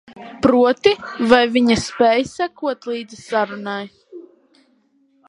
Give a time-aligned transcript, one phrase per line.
[0.45, 0.93] Proti,
[1.33, 3.81] vai viņa spēj sekot līdzi sarunai?